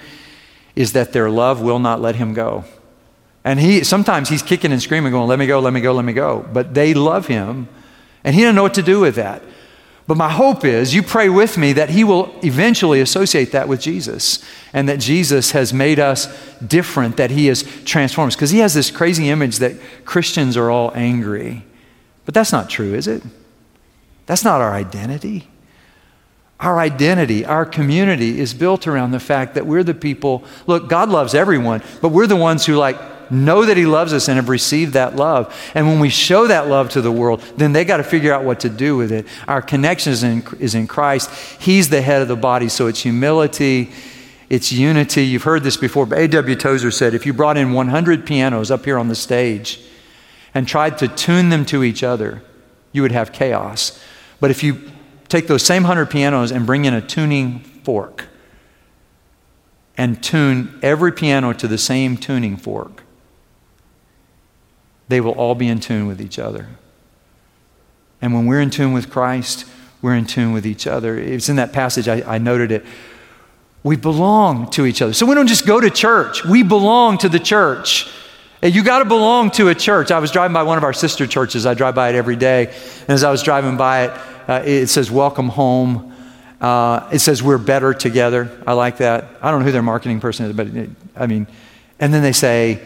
[0.75, 2.65] is that their love will not let him go.
[3.43, 6.05] And he sometimes he's kicking and screaming, going, Let me go, let me go, let
[6.05, 6.45] me go.
[6.51, 7.67] But they love him.
[8.23, 9.41] And he didn't know what to do with that.
[10.09, 13.79] But my hope is you pray with me that he will eventually associate that with
[13.79, 14.43] Jesus
[14.73, 16.27] and that Jesus has made us
[16.65, 18.35] different, that he has transformed us.
[18.35, 21.63] Because he has this crazy image that Christians are all angry.
[22.25, 23.21] But that's not true, is it?
[24.25, 25.47] That's not our identity.
[26.59, 30.43] Our identity, our community is built around the fact that we're the people.
[30.65, 32.99] Look, God loves everyone, but we're the ones who, like,
[33.31, 35.53] know that He loves us and have received that love.
[35.73, 38.43] And when we show that love to the world, then they got to figure out
[38.43, 39.25] what to do with it.
[39.47, 41.31] Our connection is in, is in Christ.
[41.59, 43.91] He's the head of the body, so it's humility,
[44.49, 45.23] it's unity.
[45.23, 46.55] You've heard this before, but A.W.
[46.55, 49.81] Tozer said if you brought in 100 pianos up here on the stage
[50.53, 52.41] and tried to tune them to each other,
[52.91, 54.01] you would have chaos.
[54.39, 54.91] But if you
[55.27, 58.25] take those same 100 pianos and bring in a tuning fork,
[59.99, 63.03] and tune every piano to the same tuning fork,
[65.09, 66.67] they will all be in tune with each other.
[68.21, 69.65] And when we're in tune with Christ,
[70.01, 71.17] we're in tune with each other.
[71.17, 72.85] It's in that passage, I, I noted it.
[73.83, 75.13] We belong to each other.
[75.13, 78.09] So we don't just go to church, we belong to the church.
[78.61, 80.11] You got to belong to a church.
[80.11, 81.65] I was driving by one of our sister churches.
[81.65, 82.67] I drive by it every day.
[82.67, 84.09] And as I was driving by it,
[84.49, 86.13] uh, it says, Welcome home.
[86.59, 88.51] Uh, it says, We're better together.
[88.67, 89.29] I like that.
[89.41, 91.47] I don't know who their marketing person is, but it, I mean,
[92.01, 92.85] and then they say,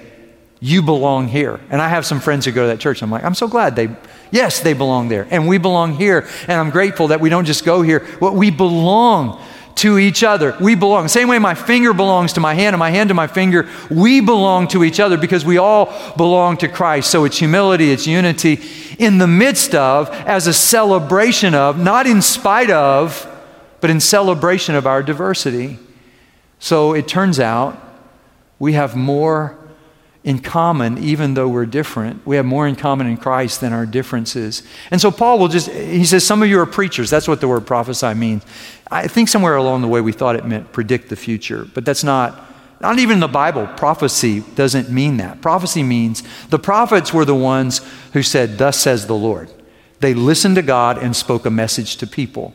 [0.63, 1.59] you belong here.
[1.69, 3.01] And I have some friends who go to that church.
[3.01, 3.89] I'm like, I'm so glad they,
[4.31, 5.27] yes, they belong there.
[5.29, 6.25] And we belong here.
[6.43, 9.43] And I'm grateful that we don't just go here, but we belong
[9.75, 10.55] to each other.
[10.61, 11.09] We belong.
[11.09, 14.21] Same way my finger belongs to my hand and my hand to my finger, we
[14.21, 17.11] belong to each other because we all belong to Christ.
[17.11, 18.61] So it's humility, it's unity
[18.99, 23.27] in the midst of, as a celebration of, not in spite of,
[23.81, 25.77] but in celebration of our diversity.
[26.59, 27.77] So it turns out
[28.59, 29.57] we have more
[30.23, 32.25] in common, even though we're different.
[32.25, 34.63] We have more in common in Christ than our differences.
[34.89, 37.09] And so Paul will just, he says, some of you are preachers.
[37.09, 38.43] That's what the word prophesy means.
[38.89, 42.03] I think somewhere along the way we thought it meant predict the future, but that's
[42.03, 42.49] not.
[42.81, 45.41] Not even in the Bible, prophecy doesn't mean that.
[45.41, 47.79] Prophecy means the prophets were the ones
[48.11, 49.49] who said, Thus says the Lord.
[50.01, 52.53] They listened to God and spoke a message to people.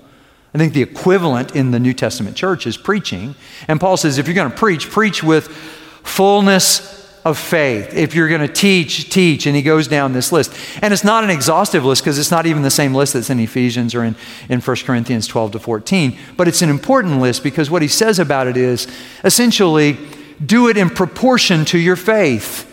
[0.53, 3.37] I think the equivalent in the New Testament church is preaching.
[3.69, 7.95] And Paul says, if you're going to preach, preach with fullness of faith.
[7.95, 9.47] If you're going to teach, teach.
[9.47, 10.53] And he goes down this list.
[10.81, 13.39] And it's not an exhaustive list because it's not even the same list that's in
[13.39, 14.17] Ephesians or in,
[14.49, 16.19] in 1 Corinthians 12 to 14.
[16.37, 18.87] But it's an important list because what he says about it is
[19.25, 19.99] essentially
[20.45, 22.65] do it in proportion to your faith.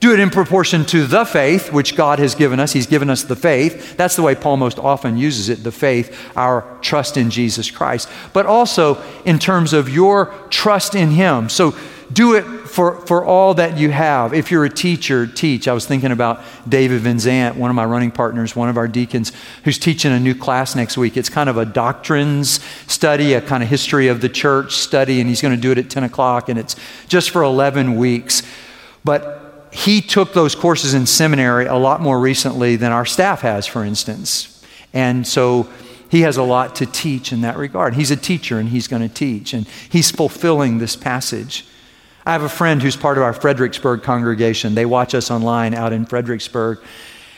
[0.00, 2.72] Do it in proportion to the faith which God has given us.
[2.72, 3.96] He's given us the faith.
[3.96, 8.08] That's the way Paul most often uses it the faith, our trust in Jesus Christ.
[8.32, 11.48] But also in terms of your trust in Him.
[11.48, 11.74] So
[12.12, 14.32] do it for, for all that you have.
[14.32, 15.66] If you're a teacher, teach.
[15.66, 18.88] I was thinking about David Van Zant, one of my running partners, one of our
[18.88, 19.32] deacons,
[19.64, 21.16] who's teaching a new class next week.
[21.16, 25.28] It's kind of a doctrines study, a kind of history of the church study, and
[25.28, 26.76] he's going to do it at 10 o'clock, and it's
[27.08, 28.42] just for 11 weeks.
[29.04, 33.66] But he took those courses in seminary a lot more recently than our staff has,
[33.66, 34.64] for instance.
[34.92, 35.68] And so
[36.08, 37.94] he has a lot to teach in that regard.
[37.94, 41.66] He's a teacher and he's going to teach, and he's fulfilling this passage.
[42.24, 44.74] I have a friend who's part of our Fredericksburg congregation.
[44.74, 46.80] They watch us online out in Fredericksburg.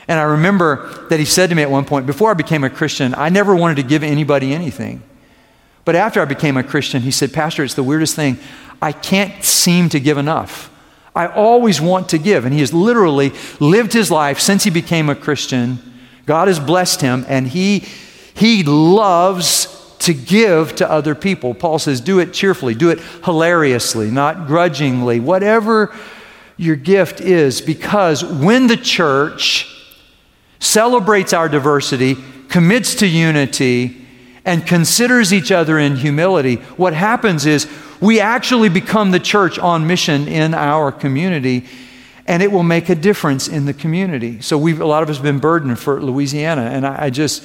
[0.08, 2.70] And I remember that he said to me at one point, before I became a
[2.70, 5.02] Christian, I never wanted to give anybody anything.
[5.84, 8.38] But after I became a Christian, he said, Pastor, it's the weirdest thing.
[8.82, 10.70] I can't seem to give enough.
[11.20, 12.44] I always want to give.
[12.44, 15.78] And he has literally lived his life since he became a Christian.
[16.26, 17.80] God has blessed him, and he,
[18.34, 21.52] he loves to give to other people.
[21.52, 25.94] Paul says, do it cheerfully, do it hilariously, not grudgingly, whatever
[26.56, 29.66] your gift is, because when the church
[30.58, 32.16] celebrates our diversity,
[32.48, 34.06] commits to unity,
[34.44, 37.64] and considers each other in humility, what happens is
[38.00, 41.66] we actually become the church on mission in our community
[42.26, 44.40] and it will make a difference in the community.
[44.40, 47.44] So we've a lot of us have been burdened for Louisiana, and I, I just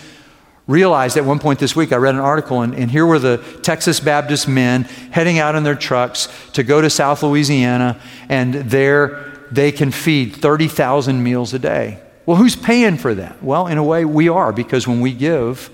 [0.68, 3.38] realized at one point this week, I read an article, and, and, here were the
[3.64, 8.00] Texas Baptist men heading out in their trucks to go to South Louisiana,
[8.30, 12.00] and there they can feed 30,000 meals a day.
[12.26, 13.42] Well, who's paying for that?
[13.44, 15.70] Well, in a way, we are, because when we give,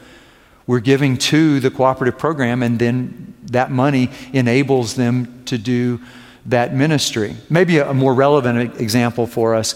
[0.71, 5.99] we're giving to the cooperative program, and then that money enables them to do
[6.45, 7.35] that ministry.
[7.49, 9.75] Maybe a, more relevant example for us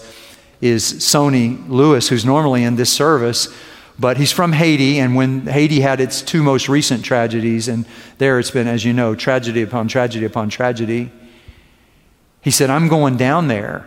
[0.62, 3.54] is Sony Lewis, who's normally in this service
[3.98, 7.86] but he's from Haiti, and when Haiti had its two most recent tragedies, and
[8.18, 11.10] there it's been, as you know, tragedy upon tragedy upon tragedy,
[12.42, 13.86] he said, I'm going down there.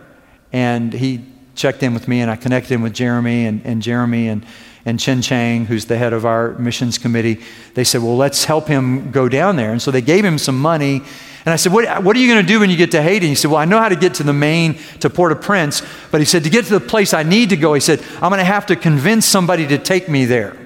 [0.52, 4.28] And he checked in with me, and I connected him with Jeremy, and, and Jeremy
[4.28, 4.44] and,
[4.84, 7.40] and Chen Chang, who's the head of our missions committee.
[7.74, 9.72] They said, Well, let's help him go down there.
[9.72, 11.02] And so they gave him some money
[11.44, 13.28] and I said, What, what are you going to do when you get to Haiti?
[13.28, 15.82] he said, Well, I know how to get to the main, to Port au Prince.
[16.10, 18.30] But he said, To get to the place I need to go, he said, I'm
[18.30, 20.56] going to have to convince somebody to take me there.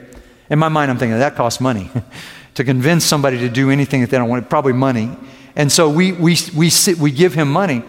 [0.51, 1.91] In my mind, I'm thinking, That costs money.
[2.55, 5.17] to convince somebody to do anything that they don't want, probably money.
[5.57, 7.83] And so we, we, we, sit, we give him money.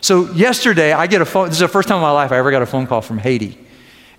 [0.00, 1.46] So yesterday, I get a phone.
[1.46, 3.18] This is the first time in my life I ever got a phone call from
[3.18, 3.58] Haiti.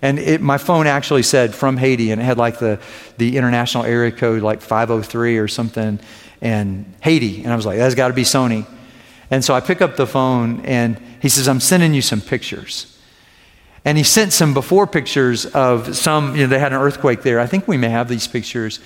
[0.02, 2.80] And it, my phone actually said from Haiti, and it had like the,
[3.18, 6.00] the international area code, like 503 or something
[6.42, 7.42] and Haiti.
[7.42, 8.66] And I was like, that's got to be Sony.
[9.30, 12.88] And so I pick up the phone and he says, I'm sending you some pictures.
[13.84, 17.40] And he sent some before pictures of some, you know, they had an earthquake there.
[17.40, 18.80] I think we may have these pictures.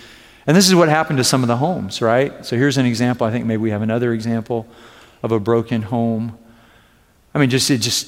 [0.46, 2.46] And this is what happened to some of the homes, right?
[2.46, 3.26] So here's an example.
[3.26, 4.66] I think maybe we have another example
[5.22, 6.38] of a broken home.
[7.34, 8.06] I mean, just, it just,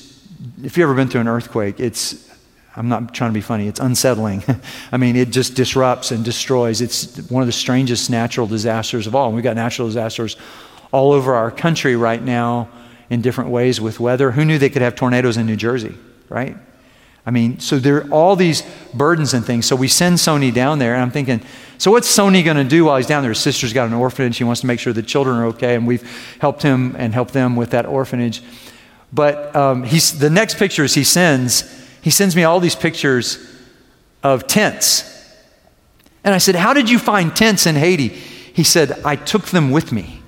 [0.63, 2.31] if you've ever been through an earthquake, it's,
[2.77, 4.45] I'm not trying to be funny, it's unsettling.
[4.93, 6.81] I mean, it just disrupts and destroys.
[6.81, 9.27] It's one of the strangest natural disasters of all.
[9.27, 10.37] And we've got natural disasters
[10.93, 12.69] all over our country right now
[13.11, 14.31] in different ways with weather.
[14.31, 15.95] Who knew they could have tornadoes in New Jersey,
[16.29, 16.57] right?
[17.27, 18.63] I mean, so there are all these
[18.95, 19.67] burdens and things.
[19.67, 21.43] So we send Sony down there, and I'm thinking,
[21.77, 23.33] so what's Sony going to do while he's down there?
[23.33, 24.39] His sister's got an orphanage.
[24.39, 26.09] He wants to make sure the children are okay, and we've
[26.41, 28.43] helped him and helped them with that orphanage.
[29.13, 31.65] But um, he's, the next pictures he sends
[32.09, 33.55] he sends me all these pictures
[34.23, 35.05] of tents.
[36.25, 38.09] And I said, How did you find tents in Haiti?
[38.09, 40.23] He said, I took them with me.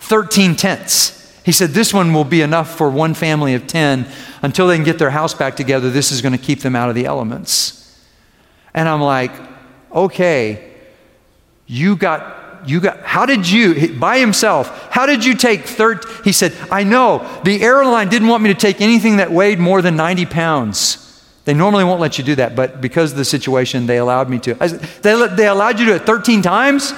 [0.00, 1.40] 13 tents.
[1.46, 4.06] He said, This one will be enough for one family of 10
[4.42, 5.88] until they can get their house back together.
[5.88, 7.98] This is going to keep them out of the elements.
[8.74, 9.32] And I'm like,
[9.94, 10.74] Okay,
[11.66, 16.06] you got you got, how did you, by himself, how did you take 30?
[16.24, 17.40] He said, I know.
[17.44, 20.98] The airline didn't want me to take anything that weighed more than 90 pounds.
[21.44, 24.38] They normally won't let you do that, but because of the situation, they allowed me
[24.40, 24.68] to.
[24.68, 26.92] Said, they, they allowed you to do it 13 times?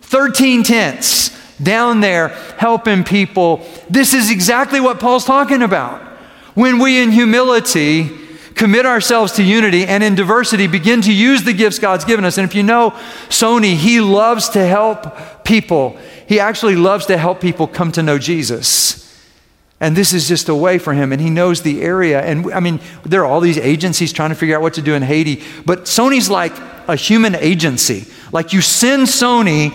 [0.00, 3.64] 13 tents down there helping people.
[3.90, 6.02] This is exactly what Paul's talking about.
[6.54, 8.27] When we, in humility,
[8.58, 12.36] commit ourselves to unity and in diversity begin to use the gifts God's given us.
[12.36, 12.90] And if you know
[13.28, 15.96] Sony, he loves to help people.
[16.26, 19.04] He actually loves to help people come to know Jesus.
[19.80, 21.12] And this is just a way for him.
[21.12, 22.20] And he knows the area.
[22.20, 24.94] And I mean, there are all these agencies trying to figure out what to do
[24.94, 25.42] in Haiti.
[25.64, 26.52] But Sony's like
[26.88, 28.06] a human agency.
[28.32, 29.72] Like you send Sony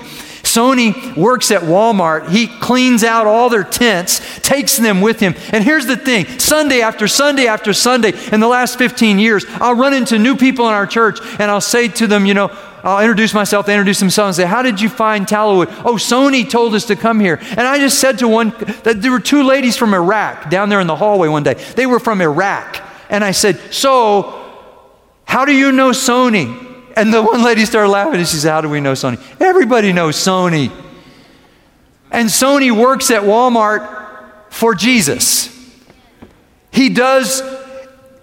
[0.54, 2.30] Sony works at Walmart.
[2.30, 5.36] He cleans out all their tents, takes them with him.
[5.52, 9.76] And here's the thing Sunday after Sunday after Sunday, in the last 15 years, I'll
[9.76, 12.52] run into new people in our church and I'll say to them, you know,
[12.84, 15.68] I'll introduce myself, they introduce themselves and say, How did you find Tallowood?
[15.86, 17.40] Oh, Sony told us to come here.
[17.42, 18.50] And I just said to one
[18.84, 21.54] that there were two ladies from Iraq down there in the hallway one day.
[21.54, 22.82] They were from Iraq.
[23.10, 24.40] And I said, So,
[25.24, 26.73] how do you know Sony?
[26.96, 29.22] And the one lady started laughing and she said, How do we know Sony?
[29.40, 30.72] Everybody knows Sony.
[32.12, 34.04] And Sony works at Walmart
[34.50, 35.50] for Jesus.
[36.72, 37.42] He does,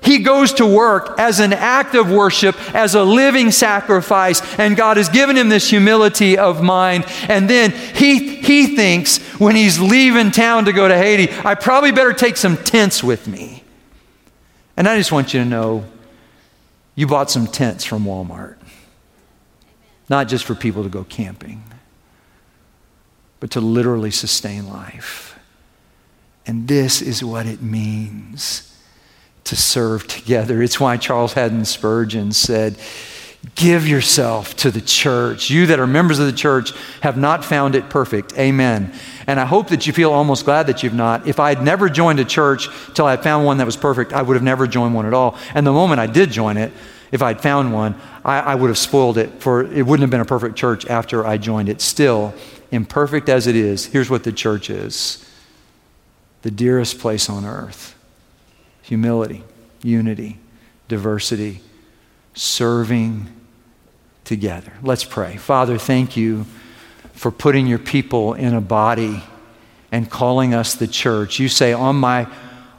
[0.03, 4.97] he goes to work as an act of worship, as a living sacrifice, and God
[4.97, 7.05] has given him this humility of mind.
[7.29, 11.91] And then he, he thinks when he's leaving town to go to Haiti, I probably
[11.91, 13.65] better take some tents with me.
[14.77, 15.85] And I just want you to know
[16.95, 18.57] you bought some tents from Walmart
[20.11, 21.63] not just for people to go camping,
[23.39, 25.39] but to literally sustain life.
[26.45, 28.67] And this is what it means
[29.45, 30.63] to serve together.
[30.63, 32.77] It's why Charles Haddon Spurgeon said,
[33.55, 35.49] Give yourself to the church.
[35.49, 38.37] You that are members of the church have not found it perfect.
[38.39, 38.93] Amen.
[39.27, 41.27] And I hope that you feel almost glad that you've not.
[41.27, 44.21] If I had never joined a church till I found one that was perfect, I
[44.21, 45.39] would have never joined one at all.
[45.55, 46.71] And the moment I did join it,
[47.13, 50.21] if I'd found one, I, I would have spoiled it for it wouldn't have been
[50.21, 51.81] a perfect church after I joined it.
[51.81, 52.35] Still,
[52.71, 55.27] imperfect as it is, here's what the church is
[56.43, 57.95] the dearest place on earth
[58.83, 59.45] humility,
[59.83, 60.39] unity,
[60.89, 61.61] diversity,
[62.35, 63.29] serving
[64.25, 64.73] together.
[64.83, 65.37] Let's pray.
[65.37, 66.47] Father, thank you
[67.13, 69.23] for putting your people in a body
[69.93, 71.39] and calling us the church.
[71.39, 72.27] You say, On my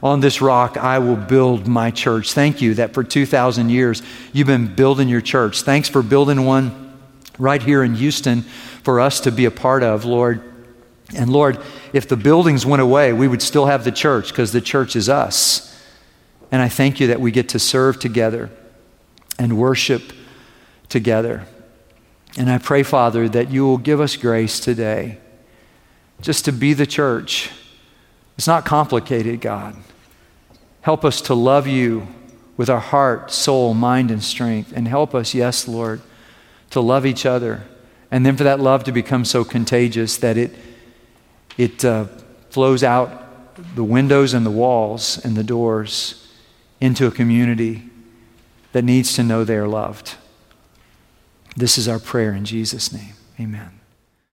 [0.02, 2.32] on this rock I will build my church.
[2.32, 5.62] Thank you that for 2,000 years you've been building your church.
[5.62, 6.98] Thanks for building one
[7.38, 8.42] right here in Houston
[8.82, 10.42] for us to be a part of, Lord.
[11.14, 11.58] And Lord,
[11.92, 15.08] if the buildings went away, we would still have the church because the church is
[15.08, 15.68] us.
[16.50, 18.50] And I thank you that we get to serve together
[19.38, 20.12] and worship
[20.88, 21.46] together.
[22.36, 25.18] And I pray, Father, that you will give us grace today
[26.20, 27.50] just to be the church.
[28.38, 29.76] It's not complicated, God.
[30.82, 32.06] Help us to love you
[32.56, 34.72] with our heart, soul, mind, and strength.
[34.74, 36.00] And help us, yes, Lord,
[36.70, 37.64] to love each other.
[38.10, 40.54] And then for that love to become so contagious that it,
[41.56, 42.06] it uh,
[42.50, 43.20] flows out
[43.74, 46.28] the windows and the walls and the doors
[46.80, 47.84] into a community
[48.72, 50.16] that needs to know they are loved.
[51.56, 53.14] This is our prayer in Jesus' name.
[53.38, 53.81] Amen.